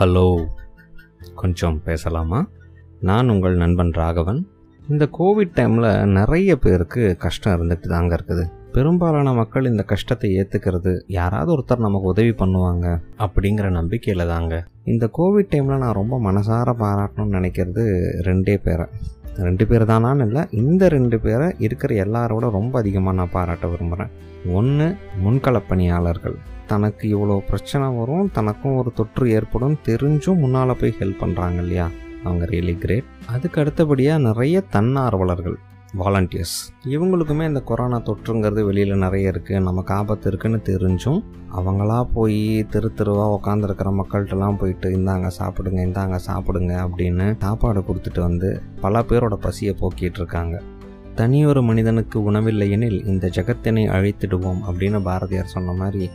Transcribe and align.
Hello. 0.00 0.46
கொஞ்சம் 1.34 1.82
பேசலாமா? 1.84 2.48
நான் 3.00 3.28
உங்கள் 3.28 3.56
நண்பன் 3.56 3.90
ராகவன். 3.90 4.46
இந்த 4.88 5.08
கோவிட் 5.18 5.58
டைமில் 5.58 6.04
நிறைய 6.04 6.56
பேருக்கு 6.56 7.16
கஷ்டம் 7.18 7.62
இருந்துட்டு 7.62 7.88
தாங்க 7.88 8.16
இருக்குது. 8.16 8.50
பெரும்பாலான 8.72 9.32
மக்கள் 9.32 9.64
இந்த 9.64 9.82
கஷ்டத்தை 9.82 10.30
ஏற்றுக்கிறது 10.30 11.00
யாராவது 11.06 11.58
ஒருத்தர் 11.58 11.78
நமக்கு 11.78 12.06
உதவி 12.06 12.28
பண்ணுவாங்க 12.28 13.00
அப்படிங்கிற 13.18 13.70
நம்பிக்கையில் 13.70 14.26
தாங்க. 14.26 14.66
இந்த 14.84 15.10
கோவிட் 15.18 15.52
டைமில் 15.52 15.78
நான் 15.78 15.92
ரொம்ப 15.92 16.18
மனசார 16.18 16.74
பாராட்டணும்னு 16.78 17.36
நினைக்கிறது 17.38 17.84
ரெண்டே 18.22 18.56
பேரை. 18.56 18.86
ரெண்டு 19.36 19.66
பேர் 19.66 19.82
தானான்னு 19.82 20.26
இல்லை 20.26 20.46
இந்த 20.50 20.88
ரெண்டு 20.88 21.20
பேரை 21.20 21.54
இருக்கிற 21.58 21.94
எல்லாரோட 21.94 22.50
ரொம்ப 22.50 22.78
அதிகமாக 22.78 23.16
நான் 23.16 23.30
பாராட்ட 23.32 23.66
விரும்புகிறேன் 23.66 24.12
ஒன்று 24.52 24.96
முன்களப் 25.24 25.68
பணியாளர்கள் 25.68 26.36
தனக்கு 26.66 27.16
இவ்வளோ 27.16 27.38
பிரச்சனை 27.38 27.88
வரும் 27.88 28.30
தனக்கும் 28.32 28.76
ஒரு 28.76 28.92
தொற்று 28.94 29.30
ஏற்படும் 29.30 29.78
தெரிஞ்சும் 29.86 30.38
முன்னால் 30.38 30.76
போய் 30.76 30.94
ஹெல்ப் 30.98 31.20
பண்ணுறாங்க 31.20 31.54
இல்லையா? 31.54 31.90
அவங்க 32.24 32.44
ரியலி 32.44 32.78
கிரேட் 32.78 33.04
அதுக்கு 33.26 33.60
அடுத்தபடியாக 33.60 34.20
நிறைய 34.20 34.62
தன்னார்வலர்கள். 34.72 35.58
வாலண்டியர்ஸ் 35.96 36.72
இவங்களுக்குமே 36.84 37.46
இந்த 37.46 37.60
கொரோனா 37.60 37.96
தொற்றுங்கிறது 37.96 38.64
வெளியில் 38.64 38.96
நிறைய 38.96 39.30
இருக்குது 39.30 39.60
நமக்கு 39.60 39.94
ஆபத்து 39.94 40.28
இருக்குன்னு 40.28 40.60
தெரிஞ்சும் 40.64 41.22
அவங்களா 41.56 42.04
போய் 42.14 42.66
தெரு 42.70 42.94
தெருவாக 42.94 43.38
உட்காந்துருக்கிற 43.40 44.00
மக்கள்கிட்டலாம் 44.00 44.56
போயிட்டு 44.56 44.88
இந்தாங்க 44.90 45.30
சாப்பிடுங்க 45.38 45.80
இந்தாங்க 45.86 46.18
சாப்பிடுங்க 46.26 46.86
அப்படின்னு 46.86 47.36
சாப்பாடு 47.38 47.80
கொடுத்துட்டு 47.80 48.20
வந்து 48.20 48.62
பல 48.80 49.00
பேரோட 49.00 49.34
பசியை 49.34 49.74
போக்கிட்டு 49.80 50.18
இருக்காங்க. 50.18 50.62
தனியொரு 51.14 51.62
மனிதனுக்கு 51.62 52.32
உணவில்லை 52.32 52.70
எனில் 52.70 53.04
இந்த 53.04 53.26
ஜெகத்தினை 53.26 53.86
அழித்திடுவோம் 53.88 54.60
அப்படின்னு 54.68 55.02
பாரதியார் 55.02 55.46
சொன்ன 55.46 55.72
மாதிரி 55.72 56.10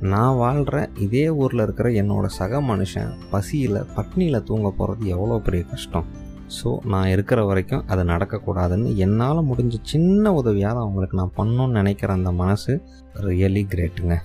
நான் 0.00 0.36
வாழ்கிற 0.36 0.90
இதே 0.98 1.28
ஊரில் 1.28 1.60
இருக்கிற 1.60 1.88
என்னோட 1.88 2.26
சக 2.26 2.60
மனுஷன் 2.60 3.12
பசியில் 3.30 3.84
பட்னியில் 3.96 4.42
தூங்க 4.42 4.70
போகிறது 4.70 5.08
எவ்வளோ 5.08 5.38
பெரிய 5.38 5.64
கஷ்டம். 5.64 6.24
ஸோ 6.48 6.78
நான் 6.84 7.08
இருக்கிற 7.08 7.44
வரைக்கும் 7.44 7.84
அது 7.86 8.04
நடக்கக்கூடாதுன்னு 8.04 8.90
என்னால் 8.96 9.48
முடிஞ்ச 9.48 9.76
சின்ன 9.82 10.32
உதவியாக 10.32 10.78
அவங்களுக்கு 10.78 11.16
நான் 11.16 11.36
பண்ணணும்னு 11.36 11.78
நினைக்கிற 11.78 12.12
அந்த 12.12 12.32
மனசு 12.32 12.74
ரியலி 13.20 13.64
கிரேட்டுங்க 13.74 14.16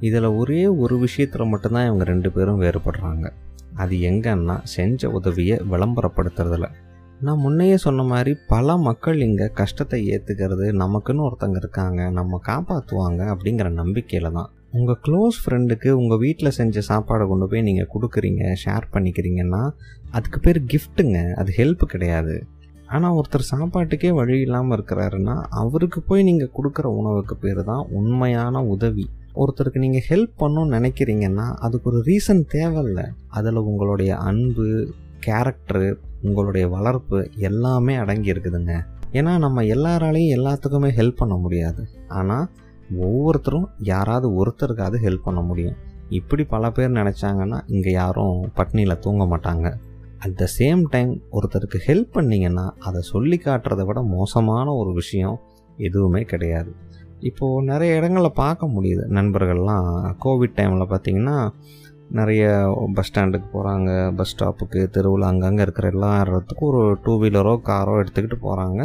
இதில் 0.00 0.24
ஒரே 0.24 0.66
ஒரு 0.66 0.98
விஷயத்தில் 0.98 1.46
மட்டும்தான் 1.46 1.86
இவங்க 1.86 2.04
ரெண்டு 2.04 2.32
பேரும் 2.32 2.60
வேறுபடுறாங்க. 2.60 3.26
அது 3.74 3.94
எங்கன்னா 4.00 4.62
செஞ்ச 4.62 5.10
உதவியை 5.10 5.56
விளம்பரப்படுத்துறதில். 5.70 6.68
நான் 7.20 7.38
முன்னையே 7.38 7.74
சொன்ன 7.74 8.02
மாதிரி 8.02 8.36
பல 8.48 8.76
மக்கள் 8.76 9.20
இங்கே 9.20 9.46
கஷ்டத்தை 9.52 9.98
ஏற்றுக்கிறது 10.08 10.66
நமக்குன்னு 10.72 11.26
ஒருத்தங்க 11.28 11.56
இருக்காங்க 11.56 12.10
நம்ம 12.10 12.40
காப்பாற்றுவாங்க 12.46 13.22
அப்படிங்கிற 13.34 13.70
நம்பிக்கையில் 13.72 14.32
தான். 14.32 14.50
உங்கள் 14.70 14.98
க்ளோஸ் 15.06 15.36
ஃப்ரெண்டுக்கு 15.44 15.90
உங்கள் 15.90 16.18
வீட்டில் 16.18 16.50
செஞ்ச 16.50 16.80
சாப்பாடை 16.88 17.26
கொண்டு 17.28 17.48
போய் 17.48 17.62
நீங்கள் 17.62 17.90
கொடுக்குறீங்க 17.94 18.42
ஷேர் 18.64 18.86
பண்ணிக்கிறீங்கன்னா 18.92 19.62
அதுக்கு 20.10 20.40
பேர் 20.40 20.62
கிஃப்ட்டுங்க 20.62 21.32
அது 21.32 21.52
ஹெல்ப் 21.56 21.84
கிடையாது. 21.84 22.46
ஆனால் 22.86 23.12
ஒருத்தர் 23.12 23.50
சாப்பாட்டுக்கே 23.50 24.10
வழி 24.10 24.40
இல்லாமல் 24.40 24.78
இருக்கிறாருன்னா 24.78 25.44
அவருக்கு 25.48 26.02
போய் 26.02 26.22
நீங்கள் 26.22 26.50
கொடுக்குற 26.56 26.84
உணவுக்கு 26.84 27.36
பேர் 27.36 27.64
தான் 27.64 27.86
உண்மையான 27.90 28.64
உதவி. 28.64 29.10
ஒருத்தருக்கு 29.34 29.78
நீங்கள் 29.78 30.06
ஹெல்ப் 30.08 30.32
பண்ணணும்னு 30.38 30.76
நினைக்கிறீங்கன்னா 30.78 31.54
அதுக்கு 31.54 31.90
ஒரு 31.90 32.02
ரீசன் 32.06 32.44
தேவையில்ல. 32.52 33.06
அதில் 33.28 33.54
உங்களுடைய 33.54 34.16
அன்பு 34.16 34.94
கேரக்டரு 35.26 35.94
உங்களுடைய 36.22 36.68
வளர்ப்பு 36.68 37.30
எல்லாமே 37.36 37.94
அடங்கி 37.94 38.32
இருக்குதுங்க. 38.32 38.80
ஏன்னா 39.12 39.38
நம்ம 39.38 39.62
எல்லாராலையும் 39.62 40.34
எல்லாத்துக்குமே 40.38 40.90
ஹெல்ப் 40.96 41.16
பண்ண 41.16 41.34
முடியாது. 41.34 41.88
ஆனால் 42.08 42.50
ஒவ்வொருத்தரும் 42.98 43.68
யாராவது 43.78 44.44
ஒருத்தருக்காவது 44.44 44.98
ஹெல்ப் 45.02 45.22
பண்ண 45.24 45.40
முடியும். 45.40 45.76
இப்படி 46.08 46.44
பல 46.44 46.70
பேர் 46.70 46.90
நினச்சாங்கன்னா 46.90 47.60
இங்கே 47.66 47.90
யாரும் 47.90 48.50
பட்னியில் 48.56 48.98
தூங்க 48.98 49.36
மாட்டாங்க. 49.36 49.74
அட் 50.24 50.36
த 50.40 50.46
சேம் 50.58 50.80
டைம் 50.94 51.10
ஒருத்தருக்கு 51.36 51.78
ஹெல்ப் 51.86 52.14
பண்ணிங்கன்னா 52.14 52.66
அதை 52.88 53.00
சொல்லி 53.12 53.36
காட்டுறதை 53.44 53.84
விட 53.88 54.00
மோசமான 54.16 54.74
ஒரு 54.74 54.92
விஷயம் 54.92 55.36
எதுவுமே 55.88 56.22
கிடையாது. 56.22 56.70
இப்போது 57.20 57.66
நிறைய 57.72 57.98
இடங்களில் 57.98 58.38
பார்க்க 58.40 58.66
முடியுது. 58.66 59.04
நண்பர்கள்லாம் 59.18 59.86
கோவிட் 60.24 60.56
டைமில் 60.58 60.90
பார்த்திங்கன்னா 60.92 61.36
நிறைய 62.18 62.44
பஸ் 62.96 63.08
ஸ்டாண்டுக்கு 63.08 63.48
போகிறாங்க 63.54 63.90
பஸ் 64.18 64.32
ஸ்டாப்புக்கு 64.32 64.82
தெருவில் 64.94 65.26
அங்கங்கே 65.30 65.62
இருக்கிற 65.66 65.88
எல்லா 65.94 66.10
இடத்துக்கும் 66.20 66.70
ஒரு 66.72 66.82
டூ 67.04 67.14
வீலரோ 67.22 67.54
காரோ 67.68 67.94
எடுத்துக்கிட்டு 68.02 68.38
போகிறாங்க 68.46 68.80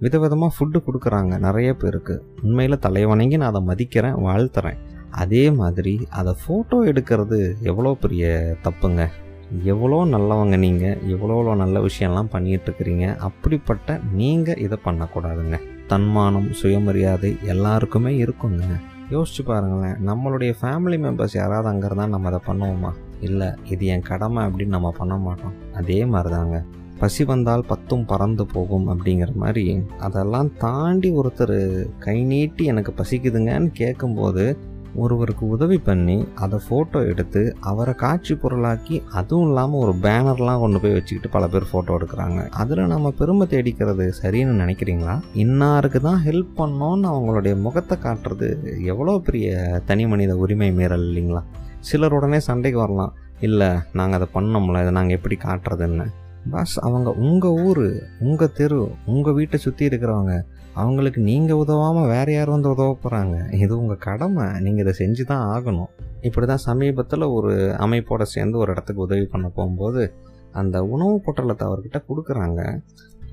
விதவிதமாக 0.00 0.54
ஃபுட்டு 0.54 0.78
கொடுக்குறாங்க 0.86 1.34
நிறைய 1.38 1.68
பேருக்கு. 1.82 2.14
உண்மையில் 2.42 2.84
தலைவணங்கி 2.86 3.36
நான் 3.42 3.50
அதை 3.52 3.62
மதிக்கிறேன் 3.70 4.16
வாழ்த்துறேன். 4.26 4.80
அதே 5.22 5.44
மாதிரி 5.60 5.94
அதை 6.20 6.34
ஃபோட்டோ 6.42 6.78
எடுக்கிறது 6.90 7.38
எவ்வளோ 7.62 7.92
பெரிய 8.02 8.26
தப்புங்க? 8.64 9.04
எவ்வளோ 9.52 10.04
நல்லவங்க 10.04 10.56
நீங்கள் 10.56 11.00
எவ்வளோ 11.14 11.54
நல்ல 11.54 11.80
விஷயம்லாம் 11.80 12.30
பண்ணிகிட்ருக்கிறீங்க 12.32 13.16
அப்படிப்பட்ட 13.16 13.98
நீங்கள் 14.12 14.56
இதை 14.56 14.78
பண்ணக்கூடாதுங்க. 14.84 15.58
தன்மானம் 15.86 16.48
சுயமரியாதை 16.52 17.36
எல்லாருக்குமே 17.42 18.12
இருக்குங்க. 18.24 18.64
யோசிச்சு 19.10 19.42
பாருங்களேன் 19.46 19.98
நம்மளுடைய 20.08 20.52
ஃபேமிலி 20.60 20.96
மெம்பர்ஸ் 21.04 21.36
யாராவது 21.36 21.68
அங்கே 21.68 21.86
இருந்தால் 21.86 22.08
நம்ம 22.08 22.28
அதை 22.28 22.40
பண்ணுவோமா? 22.46 22.90
இல்லை 23.20 23.48
இது 23.64 23.86
என் 23.86 24.08
கடமை 24.10 24.44
அப்படின்னு 24.46 24.76
நம்ம 24.76 24.90
பண்ண 24.98 25.16
மாட்டோம். 25.16 25.54
அதே 25.74 26.04
மாதிரி 26.04 26.34
தாங்க 26.34 26.64
பசி 26.98 27.24
வந்தால் 27.24 27.68
பத்தும் 27.68 28.04
பறந்து 28.04 28.46
போகும் 28.46 28.86
அப்படிங்கிற 28.88 29.32
மாதிரி 29.34 29.82
அதெல்லாம் 29.98 30.50
தாண்டி 30.58 31.10
ஒருத்தர் 31.10 31.58
கை 31.98 32.24
நீட்டி 32.24 32.64
எனக்கு 32.64 32.94
பசிக்குதுங்கன்னு 33.02 33.70
கேட்கும்போது 33.72 34.58
ஒருவருக்கு 34.96 35.48
உதவி 35.48 35.78
பண்ணி 35.78 36.16
அதை 36.34 36.58
ஃபோட்டோ 36.64 37.00
எடுத்து 37.10 37.56
அவரை 37.60 37.94
காட்சி 37.94 38.34
பொருளாக்கி 38.34 39.02
அதுவும் 39.12 39.46
இல்லாமல் 39.48 39.80
ஒரு 39.80 39.92
பேனர்லாம் 40.04 40.60
கொண்டு 40.60 40.80
போய் 40.80 40.92
வச்சுக்கிட்டு 40.92 41.28
பல 41.28 41.46
பேர் 41.48 41.70
ஃபோட்டோ 41.72 41.96
எடுக்கிறாங்க. 41.98 42.50
அதில் 42.50 42.82
நம்ம 42.86 43.10
பெருமை 43.10 43.46
தேடிக்கிறது 43.46 44.06
சரின்னு 44.22 44.60
நினைக்கிறீங்களா? 44.62 45.14
இன்னாருக்கு 45.44 46.00
தான் 46.00 46.22
ஹெல்ப் 46.26 46.52
பண்ணோன்னு 46.56 47.08
அவங்களுடைய 47.12 47.60
முகத்தை 47.60 47.98
காட்டுறது 48.02 48.48
எவ்வளோ 48.84 49.18
பெரிய 49.18 49.80
தனி 49.86 50.06
மனித 50.06 50.36
உரிமை 50.36 50.70
மீறல் 50.72 51.06
இல்லைங்களா? 51.08 51.42
சிலர் 51.80 52.12
உடனே 52.12 52.40
சண்டைக்கு 52.40 52.78
வரலாம். 52.78 53.14
இல்லை 53.40 53.70
நாங்கள் 53.92 54.18
அதை 54.20 54.28
பண்ணோம்ல 54.34 54.80
இதை 54.80 54.92
நாங்கள் 54.92 55.16
எப்படி 55.16 55.38
காட்டுறதுன்னு. 55.42 56.06
பாஸ் 56.50 56.74
அவங்க 56.78 57.10
உங்கள் 57.12 57.56
ஊர் 57.68 57.86
உங்கள் 58.20 58.52
தெரு 58.52 58.80
உங்கள் 59.06 59.34
வீட்டை 59.34 59.58
சுற்றி 59.58 59.86
இருக்கிறவங்க 59.86 60.34
அவங்களுக்கு 60.74 61.20
நீங்கள் 61.20 61.56
உதவாமல் 61.56 62.06
வேறு 62.06 62.32
யார் 62.32 62.50
வந்து 62.50 62.70
உதவ 62.70 62.96
போகிறாங்க 63.02 63.36
இது 63.52 63.78
உங்கள் 63.78 64.02
கடமை. 64.06 64.46
நீங்கள் 64.60 64.84
இதை 64.86 64.94
செஞ்சு 64.98 65.24
தான் 65.24 65.44
ஆகணும். 65.54 65.90
இப்படி 66.20 66.46
தான் 66.46 66.64
சமீபத்தில் 66.68 67.22
ஒரு 67.22 67.52
அமைப்போடு 67.78 68.22
சேர்ந்து 68.22 68.58
ஒரு 68.58 68.72
இடத்துக்கு 68.72 69.02
உதவி 69.02 69.24
பண்ண 69.24 69.48
போகும்போது 69.48 70.14
அந்த 70.52 70.84
உணவு 70.84 71.22
பொட்டலத்தை 71.26 71.64
அவர்கிட்ட 71.68 72.00
கொடுக்குறாங்க. 72.08 72.60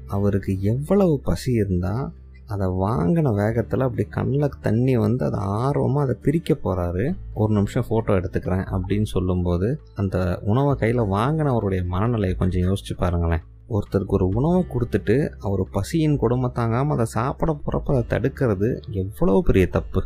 அவருக்கு 0.07 0.61
எவ்வளவு 0.61 1.19
பசி 1.23 1.51
இருந்தால் 1.53 2.05
அதை 2.53 2.67
வாங்கின 2.83 3.33
வேகத்தில் 3.33 3.85
அப்படி 3.87 4.03
கண்ணில் 4.09 4.57
தண்ணி 4.61 4.95
வந்து 4.97 5.23
அதை 5.25 5.39
ஆர்வமாக 5.63 6.05
அதை 6.05 6.15
பிரிக்க 6.25 6.57
போகிறாரு 6.57 7.05
ஒரு 7.33 7.51
நிமிஷம் 7.53 7.87
ஃபோட்டோ 7.89 8.13
எடுத்துக்கிறேன் 8.19 8.65
அப்படின்னு 8.75 9.09
சொல்லும்போது 9.13 9.69
அந்த 9.95 10.17
உணவை 10.43 10.73
கையில் 10.75 11.11
வாங்கினவருடைய 11.15 11.83
மனநிலையை 11.93 12.37
கொஞ்சம் 12.37 12.65
யோசிச்சு 12.67 12.95
பாருங்களேன். 12.97 13.45
ஒருத்தருக்கு 13.69 14.17
ஒரு 14.17 14.25
உணவை 14.39 14.61
கொடுத்துட்டு 14.73 15.15
அவர் 15.39 15.63
பசியின் 15.71 16.17
கொடுமை 16.17 16.49
தாங்காமல் 16.53 16.95
அதை 16.95 17.07
சாப்பிட 17.17 17.51
போகிறப்ப 17.59 17.93
அதை 17.93 18.03
தடுக்கிறது 18.13 18.69
எவ்வளோ 19.03 19.35
பெரிய 19.45 19.67
தப்பு. 19.77 20.01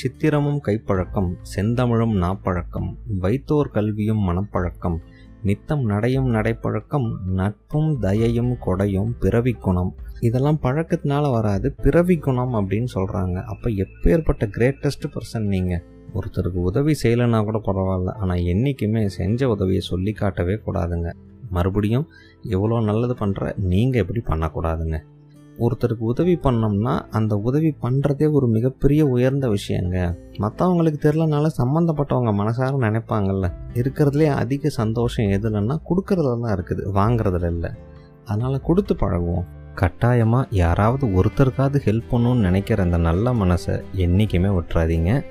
சித்திரமும் 0.00 0.58
கைப்பழக்கம் 0.66 1.28
செந்தமிழும் 1.52 2.16
நாப்பழக்கம் 2.22 2.88
வைத்தோர் 3.20 3.70
கல்வியும் 3.76 4.24
மனப்பழக்கம் 4.28 4.98
நித்தம் 5.48 5.82
நடையும் 5.90 6.28
நடைப்பழக்கம் 6.34 7.06
நட்பும் 7.38 7.90
தயையும் 8.04 8.52
கொடையும் 8.66 9.10
பிறவி 9.22 9.54
குணம். 9.66 9.92
இதெல்லாம் 10.26 10.60
பழக்கத்தினால 10.62 11.30
வராது 11.36 11.68
பிறவி 11.84 12.16
குணம் 12.26 12.54
அப்படின்னு 12.60 12.90
சொல்கிறாங்க 12.94 13.36
அப்போ 13.52 13.70
எப்பேற்பட்ட 13.84 14.44
கிரேட்டஸ்ட் 14.56 15.06
பர்சன் 15.14 15.48
நீங்கள் 15.54 15.84
ஒருத்தருக்கு 16.18 16.60
உதவி 16.70 16.92
செய்யலைன்னா 17.02 17.40
கூட 17.48 17.58
பரவாயில்ல. 17.68 18.12
ஆனால் 18.22 18.44
என்றைக்குமே 18.52 19.02
செஞ்ச 19.18 19.48
உதவியை 19.54 19.82
சொல்லி 19.90 20.14
காட்டவே 20.20 20.56
கூடாதுங்க. 20.66 21.10
மறுபடியும் 21.56 22.06
எவ்வளோ 22.54 22.78
நல்லது 22.88 23.14
பண்ணுற 23.20 23.52
நீங்கள் 23.72 24.02
எப்படி 24.02 24.22
பண்ணக்கூடாதுங்க. 24.30 24.98
ஒருத்தருக்கு 25.58 25.96
உதவி 25.98 26.38
பண்ணோம்னா 26.42 27.00
அந்த 27.10 27.36
உதவி 27.36 27.74
பண்ணுறதே 27.82 28.32
ஒரு 28.32 28.46
மிகப்பெரிய 28.46 29.06
உயர்ந்த 29.06 29.48
விஷயங்க. 29.48 30.16
மற்றவங்களுக்கு 30.32 30.98
தெரிலனால 31.02 31.46
சம்மந்தப்பட்டவங்க 31.62 32.32
மனசார 32.32 32.76
நினைப்பாங்கல்ல. 32.80 33.52
இருக்கிறதுலே 33.74 34.26
அதிக 34.26 34.68
சந்தோஷம் 34.68 35.26
எதுலன்னா 35.26 35.78
கொடுக்கறதுல 35.90 36.40
தான் 36.40 36.56
இருக்குது. 36.58 36.82
வாங்குறதுல 36.94 37.46
இல்லை. 37.46 37.70
அதனால் 38.24 38.60
கொடுத்து 38.60 38.94
பழகுவோம். 38.94 39.44
கட்டாயமாக 39.74 40.48
யாராவது 40.50 41.06
ஒருத்தருக்காவது 41.06 41.78
ஹெல்ப் 41.84 42.02
பண்ணணும்னு 42.10 42.40
நினைக்கிற 42.40 42.82
அந்த 42.82 42.96
நல்ல 42.96 43.32
மனசை 43.32 43.82
என்றைக்குமே 43.92 44.48
விட்டுறாதீங்க 44.48 45.24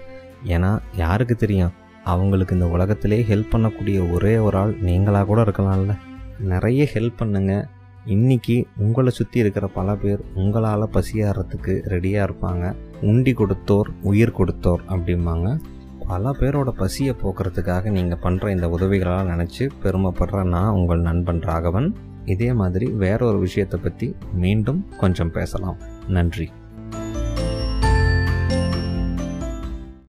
ஏன்னா 0.45 0.80
யாருக்கு 0.95 1.36
தெரியும்? 1.36 1.72
அவங்களுக்கு 2.04 2.56
இந்த 2.56 2.68
உலகத்திலே 2.68 3.25
ஹெல்ப் 3.30 3.51
பண்ணக்கூடிய 3.51 4.13
ஒரே 4.13 4.38
ஒரு 4.38 4.57
ஆள் 4.57 4.75
நீங்களாக 4.81 5.25
கூட 5.25 5.42
இருக்கலாம்ல. 5.42 5.98
நிறைய 6.39 6.88
ஹெல்ப் 6.94 7.13
பண்ணுங்கள் 7.19 7.66
இன்னைக்கு 8.06 8.68
உங்களை 8.78 9.12
சுற்றி 9.12 9.40
இருக்கிற 9.40 9.68
பல 9.68 9.96
பேர் 9.96 10.19
உங்களால் 10.36 10.92
பசியாடுறதுக்கு 10.94 11.74
ரெடியாக 11.92 12.25
இருப்பாங்க. 12.28 12.75
உண்டி 13.02 13.34
கொடுத்தோர் 13.34 13.88
உயிர் 14.02 14.34
கொடுத்தோர் 14.38 14.81
அப்படிம்பாங்க. 14.90 15.60
பல 16.07 16.31
பேரோட 16.40 16.69
பசியை 16.69 17.16
போக்குறதுக்காக 17.24 17.90
நீங்கள் 17.90 18.22
பண்ணுற 18.22 18.50
இந்த 18.50 18.69
உதவிகளால் 18.69 19.28
நினச்சி 19.28 19.69
பெருமைப்படுற 19.84 20.44
நான் 20.44 20.69
உங்கள் 20.69 21.00
நண்பன் 21.00 21.42
ராகவன். 21.42 21.96
இதே 22.25 22.54
மாதிரி 22.54 22.86
வேற 22.86 23.25
ஒரு 23.25 23.40
விஷயத்தை 23.40 23.80
பற்றி 23.80 24.16
மீண்டும் 24.34 24.86
கொஞ்சம் 24.98 25.31
பேசலாம். 25.31 25.78
நன்றி. 26.08 26.50